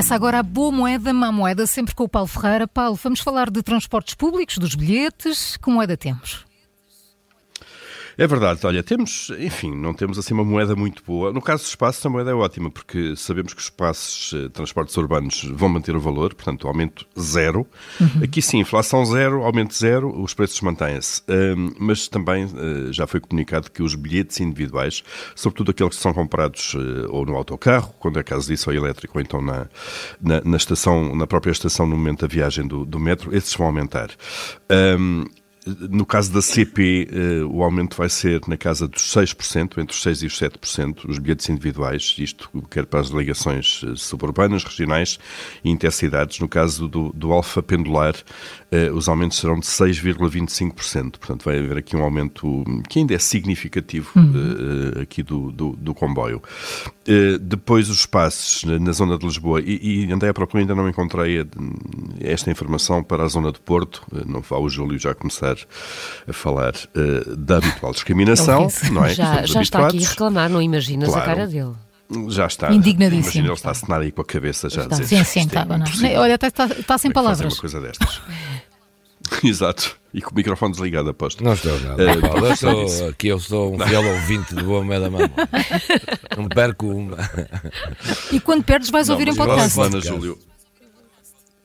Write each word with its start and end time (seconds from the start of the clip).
Começa 0.00 0.14
agora 0.14 0.38
a 0.38 0.42
boa 0.42 0.72
moeda, 0.72 1.12
má 1.12 1.30
moeda, 1.30 1.66
sempre 1.66 1.94
com 1.94 2.04
o 2.04 2.08
Paulo 2.08 2.26
Ferreira. 2.26 2.66
Paulo, 2.66 2.98
vamos 3.02 3.20
falar 3.20 3.50
de 3.50 3.62
transportes 3.62 4.14
públicos, 4.14 4.56
dos 4.56 4.74
bilhetes. 4.74 5.58
Que 5.58 5.70
moeda 5.70 5.94
temos? 5.94 6.49
É 8.16 8.26
verdade, 8.26 8.60
olha, 8.64 8.82
temos, 8.82 9.30
enfim, 9.38 9.74
não 9.74 9.94
temos 9.94 10.18
assim 10.18 10.34
uma 10.34 10.44
moeda 10.44 10.74
muito 10.76 11.02
boa. 11.04 11.32
No 11.32 11.40
caso 11.40 11.62
dos 11.62 11.70
espaços, 11.70 12.04
a 12.04 12.08
moeda 12.08 12.30
é 12.30 12.34
ótima, 12.34 12.70
porque 12.70 13.14
sabemos 13.16 13.54
que 13.54 13.60
os 13.60 13.66
espaços, 13.66 14.32
eh, 14.34 14.48
transportes 14.48 14.96
urbanos, 14.96 15.44
vão 15.54 15.68
manter 15.68 15.96
o 15.96 16.00
valor, 16.00 16.34
portanto, 16.34 16.66
aumento 16.66 17.06
zero. 17.18 17.66
Uhum. 18.00 18.24
Aqui 18.24 18.42
sim, 18.42 18.58
inflação 18.58 19.04
zero, 19.06 19.42
aumento 19.42 19.74
zero, 19.74 20.20
os 20.20 20.34
preços 20.34 20.60
mantêm-se. 20.60 21.22
Um, 21.28 21.72
mas 21.78 22.08
também 22.08 22.44
uh, 22.44 22.92
já 22.92 23.06
foi 23.06 23.20
comunicado 23.20 23.70
que 23.70 23.82
os 23.82 23.94
bilhetes 23.94 24.40
individuais, 24.40 25.02
sobretudo 25.34 25.70
aqueles 25.70 25.96
que 25.96 26.02
são 26.02 26.12
comprados 26.12 26.74
uh, 26.74 27.08
ou 27.10 27.24
no 27.24 27.36
autocarro, 27.36 27.94
quando 27.98 28.18
é 28.18 28.22
caso 28.22 28.48
disso, 28.48 28.70
ou 28.70 28.76
elétrico, 28.76 29.18
ou 29.18 29.22
então 29.22 29.40
na, 29.40 29.66
na, 30.20 30.40
na, 30.44 30.56
estação, 30.56 31.14
na 31.14 31.26
própria 31.26 31.52
estação 31.52 31.86
no 31.86 31.96
momento 31.96 32.20
da 32.20 32.26
viagem 32.26 32.66
do, 32.66 32.84
do 32.84 32.98
metro, 32.98 33.34
esses 33.34 33.54
vão 33.54 33.66
aumentar. 33.66 34.10
Um, 34.98 35.24
no 35.66 36.06
caso 36.06 36.32
da 36.32 36.40
CP, 36.40 37.08
eh, 37.12 37.44
o 37.44 37.62
aumento 37.62 37.96
vai 37.96 38.08
ser 38.08 38.40
na 38.48 38.56
casa 38.56 38.88
dos 38.88 39.02
6%, 39.02 39.78
entre 39.78 39.94
os 39.94 40.02
6% 40.02 40.22
e 40.22 40.26
os 40.26 40.38
7%, 40.38 41.04
os 41.06 41.18
bilhetes 41.18 41.48
individuais, 41.50 42.14
isto 42.18 42.50
quer 42.70 42.86
para 42.86 43.00
as 43.00 43.10
delegações 43.10 43.82
eh, 43.84 43.92
suburbanas, 43.94 44.64
regionais 44.64 45.18
e 45.62 45.70
intercidades. 45.70 46.40
No 46.40 46.48
caso 46.48 46.88
do, 46.88 47.12
do 47.12 47.30
Alfa 47.30 47.62
Pendular, 47.62 48.14
eh, 48.72 48.90
os 48.90 49.06
aumentos 49.08 49.38
serão 49.38 49.58
de 49.58 49.66
6,25%. 49.66 51.18
Portanto, 51.18 51.44
vai 51.44 51.58
haver 51.58 51.76
aqui 51.76 51.94
um 51.94 52.02
aumento 52.02 52.64
que 52.88 53.00
ainda 53.00 53.14
é 53.14 53.18
significativo 53.18 54.10
uhum. 54.16 55.02
aqui 55.02 55.22
do, 55.22 55.52
do, 55.52 55.76
do 55.76 55.94
comboio. 55.94 56.42
Depois, 57.40 57.90
os 57.90 58.06
passes 58.06 58.62
na 58.62 58.92
zona 58.92 59.18
de 59.18 59.26
Lisboa, 59.26 59.60
e, 59.60 60.04
e 60.06 60.12
andei 60.12 60.28
à 60.28 60.34
procura, 60.34 60.62
ainda 60.62 60.76
não 60.76 60.88
encontrei 60.88 61.44
esta 62.20 62.50
informação 62.50 63.02
para 63.02 63.24
a 63.24 63.28
zona 63.28 63.50
de 63.50 63.58
Porto, 63.58 64.06
não 64.26 64.40
vá 64.40 64.58
o 64.58 64.68
Júlio 64.68 64.96
já 64.96 65.12
começar 65.12 65.49
começar 65.54 65.66
a 66.28 66.32
falar 66.32 66.74
uh, 66.74 67.36
da 67.36 67.58
habitual 67.58 67.92
discriminação, 67.92 68.68
não 68.92 69.04
é? 69.04 69.14
Já, 69.14 69.44
já 69.44 69.62
está 69.62 69.86
aqui 69.86 70.04
a 70.04 70.08
reclamar, 70.08 70.50
não 70.50 70.62
imaginas 70.62 71.08
claro. 71.08 71.22
a 71.22 71.24
cara 71.24 71.46
dele. 71.46 71.74
Já 72.28 72.46
está. 72.46 72.72
Indignadíssimo. 72.72 73.22
Imagina, 73.22 73.46
ele 73.46 73.54
está 73.54 73.68
a 73.68 73.72
assinar 73.72 74.00
aí 74.00 74.10
com 74.10 74.20
a 74.20 74.24
cabeça 74.24 74.68
já 74.68 74.82
está. 74.82 74.96
a 74.96 74.98
dizer. 74.98 75.24
Sim, 75.24 75.24
sim, 75.24 75.46
está. 75.46 75.66
É 76.08 76.18
Olha, 76.18 76.34
está, 76.34 76.48
está, 76.48 76.66
está 76.66 76.98
sem 76.98 77.12
palavras. 77.12 77.52
Uma 77.54 77.60
coisa 77.60 77.80
destas. 77.80 78.20
Exato. 79.44 79.96
E 80.12 80.20
com 80.20 80.32
o 80.32 80.34
microfone 80.34 80.72
desligado, 80.72 81.10
aposto. 81.10 81.44
Não 81.44 81.52
estou 81.52 81.78
nada. 81.80 82.18
Uh, 82.18 82.20
Paulo, 82.20 82.46
eu 82.46 82.56
sou, 82.56 83.08
aqui 83.10 83.28
eu 83.28 83.38
sou 83.38 83.74
um 83.76 83.78
fiel 83.78 84.04
ouvinte 84.04 84.54
de 84.56 84.62
Boa 84.62 84.84
Meia 84.84 85.00
da 85.00 85.10
Mão. 85.10 85.20
Não 86.36 86.48
perco 86.48 86.88
uma. 86.88 87.16
E 88.32 88.40
quando 88.40 88.64
perdes 88.64 88.90
vais 88.90 89.06
não, 89.06 89.14
ouvir 89.14 89.28
em 89.28 89.36
podcast. 89.36 89.70
Semana, 89.70 90.00
Júlio, 90.00 90.36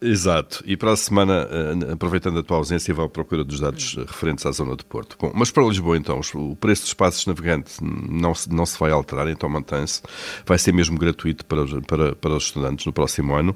Exato. 0.01 0.61
E 0.65 0.75
para 0.75 0.91
a 0.91 0.97
semana, 0.97 1.47
eh, 1.49 1.93
aproveitando 1.93 2.39
a 2.39 2.43
tua 2.43 2.57
ausência, 2.57 2.93
vou 2.93 3.05
à 3.05 3.09
procura 3.09 3.43
dos 3.43 3.61
dados 3.61 3.95
referentes 3.95 4.45
à 4.45 4.51
zona 4.51 4.75
de 4.75 4.83
Porto. 4.83 5.17
Bom, 5.19 5.31
mas 5.33 5.51
para 5.51 5.63
Lisboa, 5.63 5.97
então, 5.97 6.19
o 6.35 6.55
preço 6.55 6.83
dos 6.83 6.93
passos 6.93 7.25
navegantes 7.25 7.79
não 7.81 8.35
se, 8.35 8.51
não 8.51 8.65
se 8.65 8.77
vai 8.77 8.91
alterar, 8.91 9.27
então 9.29 9.47
mantém-se. 9.47 10.01
Vai 10.45 10.57
ser 10.57 10.73
mesmo 10.73 10.97
gratuito 10.97 11.45
para, 11.45 11.65
para, 11.81 12.15
para 12.15 12.35
os 12.35 12.45
estudantes 12.45 12.85
no 12.85 12.91
próximo 12.91 13.33
ano. 13.35 13.55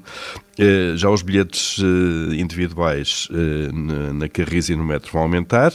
Eh, 0.58 0.94
já 0.96 1.10
os 1.10 1.22
bilhetes 1.22 1.78
eh, 1.78 2.34
individuais 2.34 3.28
na 4.12 4.28
Carris 4.28 4.68
e 4.70 4.76
no 4.76 4.84
metro 4.84 5.12
vão 5.12 5.22
aumentar. 5.22 5.72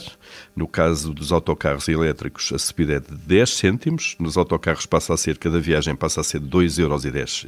No 0.54 0.66
caso 0.66 1.12
dos 1.12 1.32
autocarros 1.32 1.86
elétricos, 1.88 2.52
a 2.52 2.58
subida 2.58 2.94
é 2.94 3.00
de 3.00 3.14
10 3.14 3.50
cêntimos. 3.50 4.16
Nos 4.18 4.36
autocarros 4.36 4.86
passa 4.86 5.14
a 5.14 5.16
ser, 5.16 5.38
cada 5.38 5.60
viagem 5.60 5.94
passa 5.94 6.20
a 6.20 6.24
ser 6.24 6.40
2,10 6.40 6.80
euros. 6.80 7.46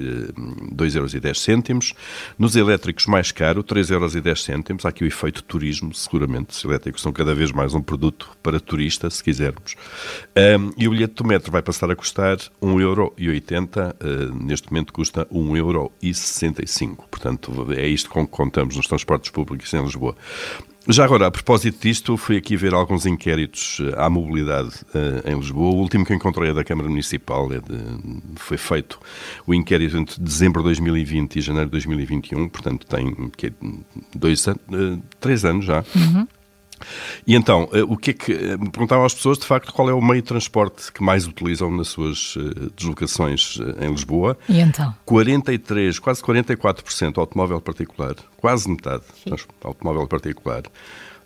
2 0.72 0.94
euros 0.94 1.12
10 1.14 1.40
cêntimos. 1.40 1.94
Nos 2.38 2.54
elétricos, 2.54 3.06
mais 3.08 3.32
caro, 3.32 3.62
3,10 3.64 3.90
euros. 3.90 4.84
Há 4.84 4.88
aqui 4.88 5.04
o 5.04 5.06
efeito 5.06 5.42
turismo, 5.42 5.94
seguramente. 5.94 6.50
Os 6.50 6.64
elétricos 6.64 7.02
são 7.02 7.12
cada 7.12 7.34
vez 7.34 7.50
mais 7.50 7.74
um 7.74 7.82
produto 7.82 8.30
para 8.42 8.60
turista, 8.60 9.08
se 9.10 9.22
quisermos. 9.22 9.74
Um, 10.36 10.72
e 10.76 10.86
o 10.86 10.90
bilhete 10.90 11.14
do 11.14 11.24
metro 11.24 11.50
vai 11.50 11.62
passar 11.62 11.90
a 11.90 11.96
custar 11.96 12.36
1,80€. 12.62 13.94
Uh, 13.94 14.44
neste 14.44 14.70
momento 14.70 14.92
custa 14.92 15.26
1,65€. 15.26 16.96
Portanto, 17.10 17.72
é 17.72 17.86
isto 17.86 18.10
com 18.10 18.26
que 18.26 18.32
contamos 18.32 18.76
nos 18.76 18.86
transportes 18.86 19.30
públicos 19.30 19.72
em 19.72 19.82
Lisboa. 19.82 20.16
Já 20.90 21.04
agora, 21.04 21.26
a 21.26 21.30
propósito 21.30 21.82
disto, 21.82 22.16
fui 22.16 22.38
aqui 22.38 22.56
ver 22.56 22.72
alguns 22.72 23.04
inquéritos 23.04 23.78
eh, 23.82 23.94
à 23.94 24.08
mobilidade 24.08 24.70
uh, 24.94 25.30
em 25.30 25.36
Lisboa. 25.36 25.74
O 25.74 25.76
último 25.76 26.02
que 26.02 26.14
encontrei 26.14 26.48
é 26.48 26.54
da 26.54 26.64
Câmara 26.64 26.88
Municipal. 26.88 27.52
É 27.52 27.60
de, 27.60 27.78
foi 28.36 28.56
feito 28.56 28.98
o 29.46 29.52
inquérito 29.52 29.98
entre 29.98 30.18
dezembro 30.18 30.62
de 30.62 30.68
2020 30.68 31.36
e 31.36 31.40
janeiro 31.42 31.66
de 31.66 31.72
2021, 31.72 32.48
portanto 32.48 32.86
tem 32.86 33.14
que, 33.36 33.52
dois, 34.14 34.46
uh, 34.46 34.56
três 35.20 35.44
anos 35.44 35.66
já. 35.66 35.84
Uhum. 35.94 36.26
E 37.26 37.34
então, 37.34 37.68
eh, 37.72 37.82
o 37.82 37.96
que 37.96 38.10
é 38.10 38.14
que. 38.14 38.32
Eh, 38.32 38.56
me 38.56 38.70
perguntavam 38.70 39.04
às 39.04 39.14
pessoas, 39.14 39.38
de 39.38 39.46
facto, 39.46 39.72
qual 39.72 39.88
é 39.88 39.92
o 39.92 40.00
meio 40.00 40.22
de 40.22 40.28
transporte 40.28 40.92
que 40.92 41.02
mais 41.02 41.26
utilizam 41.26 41.70
nas 41.70 41.88
suas 41.88 42.34
eh, 42.36 42.70
deslocações 42.76 43.58
em 43.80 43.90
Lisboa. 43.90 44.38
E 44.48 44.60
então? 44.60 44.94
43, 45.04 45.98
quase 45.98 46.22
44% 46.22 47.18
automóvel 47.18 47.60
particular, 47.60 48.14
quase 48.36 48.68
metade 48.68 49.02
automóvel 49.62 50.06
particular. 50.06 50.62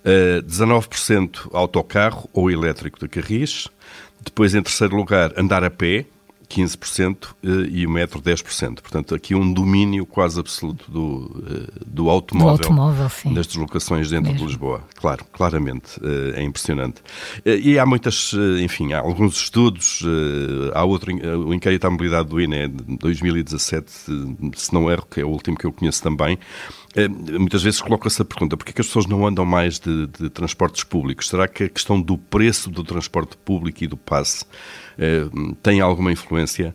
19% 0.04 1.48
autocarro 1.52 2.28
ou 2.32 2.50
elétrico 2.50 2.98
de 2.98 3.06
carris. 3.06 3.68
Depois, 4.24 4.52
em 4.52 4.60
terceiro 4.60 4.96
lugar, 4.96 5.32
andar 5.36 5.62
a 5.62 5.70
pé, 5.70 6.06
15% 6.48 7.28
eh, 7.42 7.48
e 7.70 7.86
o 7.86 7.90
metro 7.90 8.20
10%. 8.20 8.80
Portanto, 8.80 9.14
aqui 9.14 9.34
um 9.34 9.52
domínio 9.52 10.04
quase 10.06 10.38
absoluto 10.38 10.90
do, 10.90 11.44
eh, 11.48 11.72
do 11.86 12.08
automóvel, 12.08 12.56
do 12.56 12.80
automóvel 12.80 13.10
nas 13.32 13.46
deslocações 13.46 14.10
dentro 14.10 14.32
Mesmo. 14.32 14.46
de 14.46 14.52
Lisboa. 14.52 14.84
Claro, 14.96 15.24
claramente, 15.32 15.98
eh, 16.02 16.40
é 16.40 16.42
impressionante. 16.42 17.02
E 17.44 17.78
há 17.78 17.86
muitas, 17.86 18.32
enfim, 18.62 18.92
há 18.92 19.00
alguns 19.00 19.36
estudos, 19.36 20.02
há 20.74 20.84
outro, 20.84 21.12
o 21.46 21.52
inquérito 21.52 21.86
à 21.86 21.90
mobilidade 21.90 22.28
do 22.28 22.40
INE 22.40 22.68
de 22.68 22.96
2017, 22.98 23.90
se 24.56 24.72
não 24.72 24.90
erro, 24.90 25.06
que 25.10 25.20
é 25.20 25.24
o 25.24 25.28
último 25.28 25.56
que 25.56 25.64
eu 25.64 25.72
conheço 25.72 26.02
também, 26.02 26.38
muitas 27.38 27.62
vezes 27.62 27.80
coloca-se 27.80 28.20
a 28.20 28.24
pergunta 28.24 28.56
porquê 28.56 28.72
que 28.72 28.80
as 28.80 28.86
pessoas 28.86 29.06
não 29.06 29.26
andam 29.26 29.44
mais 29.44 29.78
de, 29.78 30.06
de, 30.06 30.30
transportes 30.30 30.84
públicos? 30.84 31.28
Será 31.28 31.48
que 31.48 31.64
a 31.64 31.68
questão 31.68 32.00
do 32.00 32.18
preço 32.18 32.70
do 32.70 32.84
transporte 32.84 33.36
público 33.36 33.82
e 33.82 33.86
do 33.86 33.96
passe 33.96 34.44
tem 35.62 35.80
alguma 35.80 36.12
influência? 36.12 36.74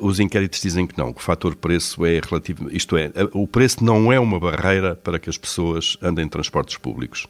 Os 0.00 0.20
inquéritos 0.20 0.60
dizem 0.60 0.86
que 0.86 0.96
não, 0.98 1.12
que 1.12 1.20
o 1.20 1.22
fator 1.22 1.54
preço 1.54 2.04
é 2.04 2.20
relativo, 2.20 2.68
isto 2.70 2.96
é, 2.96 3.10
o 3.32 3.46
preço 3.46 3.82
não 3.82 4.12
é 4.12 4.20
uma 4.20 4.38
barreira 4.38 4.94
para 4.94 5.18
que 5.18 5.30
as 5.30 5.38
pessoas 5.38 5.96
andem 6.02 6.26
em 6.26 6.28
transportes 6.28 6.76
públicos. 6.76 7.26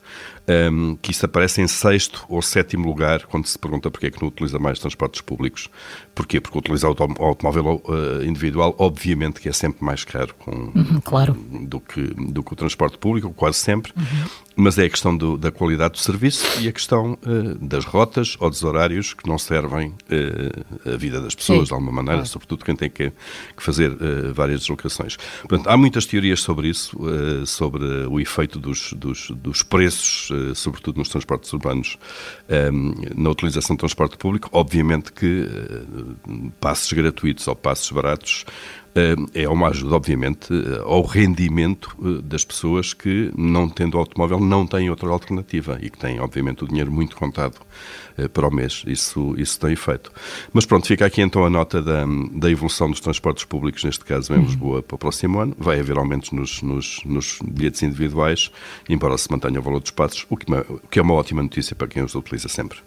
que 1.00 1.12
isso 1.12 1.24
aparece 1.24 1.62
em 1.62 1.68
sexto 1.68 2.24
ou 2.28 2.42
sétimo 2.42 2.86
lugar 2.86 3.24
quando 3.26 3.46
se 3.46 3.58
pergunta 3.58 3.90
porquê 3.90 4.06
é 4.06 4.10
que 4.10 4.20
não 4.20 4.28
utiliza 4.28 4.58
mais 4.58 4.78
transportes 4.78 5.20
públicos. 5.20 5.68
Porquê? 6.14 6.40
Porque 6.40 6.58
utilizar 6.58 6.90
o 6.90 7.24
automóvel 7.24 7.82
individual, 8.26 8.74
obviamente 8.78 9.40
que 9.40 9.48
é 9.48 9.52
sempre 9.52 9.84
mais 9.84 10.04
caro 10.04 10.34
com, 10.38 10.50
uhum, 10.50 11.00
claro. 11.04 11.34
do, 11.34 11.78
que, 11.78 12.02
do 12.02 12.42
que 12.42 12.52
o 12.52 12.56
transporte 12.56 12.98
público, 12.98 13.32
quase 13.32 13.58
sempre. 13.58 13.92
Uhum 13.96 14.49
mas 14.60 14.78
é 14.78 14.84
a 14.84 14.90
questão 14.90 15.16
do, 15.16 15.36
da 15.36 15.50
qualidade 15.50 15.94
do 15.94 15.98
serviço 15.98 16.60
e 16.60 16.68
a 16.68 16.72
questão 16.72 17.14
uh, 17.14 17.54
das 17.66 17.84
rotas 17.84 18.36
ou 18.38 18.50
dos 18.50 18.62
horários 18.62 19.14
que 19.14 19.28
não 19.28 19.38
servem 19.38 19.88
uh, 19.88 20.90
a 20.94 20.96
vida 20.96 21.20
das 21.20 21.34
pessoas 21.34 21.60
Sim. 21.60 21.64
de 21.64 21.72
alguma 21.72 21.92
maneira, 21.92 22.22
ah. 22.22 22.26
sobretudo 22.26 22.64
quem 22.64 22.76
tem 22.76 22.90
que, 22.90 23.10
que 23.56 23.62
fazer 23.62 23.90
uh, 23.90 24.34
várias 24.34 24.60
deslocações. 24.60 25.16
Portanto, 25.40 25.68
há 25.68 25.76
muitas 25.76 26.06
teorias 26.06 26.40
sobre 26.40 26.68
isso, 26.68 26.96
sobre 27.46 27.84
o 28.06 28.20
efeito 28.20 28.58
dos, 28.58 28.92
dos, 28.92 29.30
dos 29.30 29.62
preços, 29.62 30.30
sobretudo 30.54 30.98
nos 30.98 31.08
transportes 31.08 31.52
urbanos, 31.52 31.96
na 33.16 33.30
utilização 33.30 33.76
do 33.76 33.80
transporte 33.80 34.16
público. 34.16 34.48
Obviamente 34.52 35.12
que 35.12 35.48
passos 36.60 36.92
gratuitos 36.92 37.46
ou 37.48 37.56
passos 37.56 37.90
baratos 37.90 38.44
é 39.34 39.48
uma 39.48 39.68
ajuda, 39.68 39.94
obviamente, 39.94 40.48
ao 40.84 41.02
rendimento 41.02 41.96
eh, 42.02 42.22
das 42.22 42.44
pessoas 42.44 42.92
que, 42.92 43.30
não 43.36 43.68
tendo 43.68 43.96
automóvel, 43.96 44.40
não 44.40 44.66
têm 44.66 44.90
outra 44.90 45.08
alternativa 45.08 45.78
e 45.80 45.88
que 45.88 45.98
têm, 45.98 46.20
obviamente, 46.20 46.64
o 46.64 46.68
dinheiro 46.68 46.90
muito 46.90 47.16
contado 47.16 47.56
eh, 48.18 48.26
para 48.26 48.48
o 48.48 48.50
mês. 48.52 48.82
Isso, 48.86 49.34
isso 49.38 49.58
tem 49.60 49.72
efeito. 49.72 50.10
Mas 50.52 50.66
pronto, 50.66 50.86
fica 50.86 51.06
aqui 51.06 51.22
então 51.22 51.44
a 51.44 51.50
nota 51.50 51.80
da, 51.80 52.04
da 52.32 52.50
evolução 52.50 52.90
dos 52.90 53.00
transportes 53.00 53.44
públicos, 53.44 53.84
neste 53.84 54.04
caso 54.04 54.32
em 54.32 54.38
uhum. 54.38 54.44
Lisboa, 54.44 54.82
para 54.82 54.96
o 54.96 54.98
próximo 54.98 55.38
ano. 55.38 55.54
Vai 55.58 55.78
haver 55.78 55.96
aumentos 55.96 56.32
nos, 56.32 56.60
nos, 56.62 57.00
nos 57.04 57.38
bilhetes 57.44 57.82
individuais, 57.82 58.50
embora 58.88 59.16
se 59.16 59.30
mantenha 59.30 59.60
o 59.60 59.62
valor 59.62 59.80
dos 59.80 59.92
passos, 59.92 60.26
o 60.28 60.36
que, 60.36 60.52
o 60.52 60.80
que 60.90 60.98
é 60.98 61.02
uma 61.02 61.14
ótima 61.14 61.42
notícia 61.42 61.76
para 61.76 61.86
quem 61.86 62.02
os 62.02 62.14
utiliza 62.14 62.48
sempre. 62.48 62.78